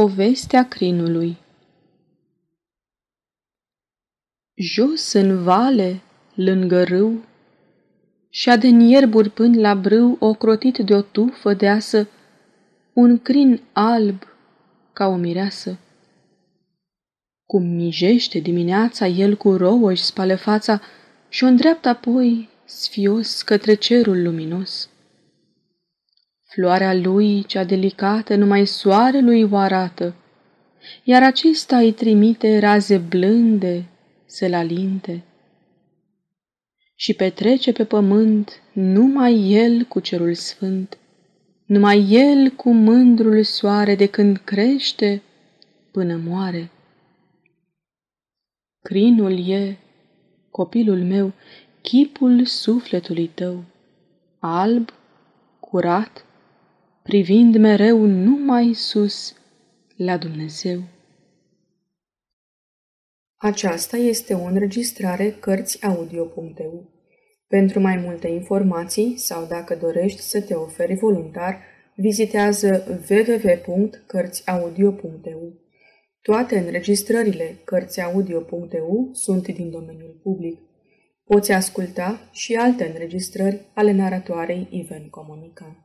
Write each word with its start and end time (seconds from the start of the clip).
Povestea 0.00 0.68
crinului 0.68 1.36
Jos 4.54 5.12
în 5.12 5.42
vale, 5.42 6.00
lângă 6.34 6.82
râu, 6.82 7.24
și-a 8.28 8.56
de 8.56 8.66
ierburi 8.66 9.30
până 9.30 9.60
la 9.60 9.74
brâu, 9.74 10.16
ocrotit 10.20 10.78
de 10.78 10.94
o 10.94 11.00
tufă 11.00 11.54
deasă, 11.54 12.08
un 12.92 13.18
crin 13.18 13.60
alb 13.72 14.22
ca 14.92 15.06
o 15.06 15.16
mireasă. 15.16 15.78
Cum 17.46 17.62
mijește 17.62 18.38
dimineața, 18.38 19.06
el 19.06 19.36
cu 19.36 19.56
rouă 19.56 19.90
își 19.90 20.02
spală 20.02 20.36
fața 20.36 20.80
și 21.28 21.44
o 21.44 21.46
îndreaptă 21.46 21.88
apoi 21.88 22.48
sfios 22.64 23.42
către 23.42 23.74
cerul 23.74 24.22
luminos. 24.22 24.88
Floarea 26.54 26.94
lui, 26.94 27.44
cea 27.44 27.64
delicată, 27.64 28.34
numai 28.34 28.66
soarelui 28.66 29.42
o 29.42 29.56
arată, 29.56 30.14
iar 31.04 31.22
acesta 31.22 31.76
îi 31.78 31.92
trimite 31.92 32.58
raze 32.58 32.98
blânde 32.98 33.84
să-l 34.26 34.54
alinte. 34.54 35.24
Și 36.94 37.14
petrece 37.14 37.72
pe 37.72 37.84
pământ 37.84 38.62
numai 38.72 39.50
el 39.52 39.82
cu 39.82 40.00
cerul 40.00 40.34
sfânt, 40.34 40.98
numai 41.66 42.06
el 42.10 42.50
cu 42.50 42.72
mândrul 42.72 43.42
soare 43.42 43.94
de 43.94 44.06
când 44.06 44.36
crește 44.36 45.22
până 45.90 46.20
moare. 46.26 46.70
Crinul 48.80 49.48
e, 49.48 49.78
copilul 50.50 51.02
meu, 51.02 51.32
chipul 51.80 52.44
sufletului 52.44 53.30
tău, 53.34 53.64
alb, 54.38 54.92
curat, 55.60 56.24
privind 57.08 57.56
mereu 57.56 58.06
numai 58.06 58.72
sus 58.72 59.34
la 59.96 60.16
Dumnezeu. 60.16 60.82
Aceasta 63.36 63.96
este 63.96 64.34
o 64.34 64.44
înregistrare 64.44 65.30
Cărțiaudio.eu. 65.30 66.92
Pentru 67.46 67.80
mai 67.80 67.96
multe 67.96 68.28
informații 68.28 69.16
sau 69.16 69.46
dacă 69.46 69.74
dorești 69.74 70.20
să 70.20 70.42
te 70.42 70.54
oferi 70.54 70.94
voluntar, 70.94 71.60
vizitează 71.96 73.00
www.cărțiaudio.eu. 73.10 75.52
Toate 76.22 76.58
înregistrările 76.58 77.60
Cărțiaudio.eu 77.64 79.10
sunt 79.12 79.48
din 79.48 79.70
domeniul 79.70 80.20
public. 80.22 80.60
Poți 81.24 81.52
asculta 81.52 82.28
și 82.32 82.54
alte 82.54 82.86
înregistrări 82.86 83.60
ale 83.74 83.92
naratoarei 83.92 84.68
Iven 84.70 85.08
Comunica. 85.08 85.78